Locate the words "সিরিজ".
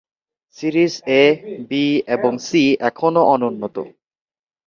0.57-0.93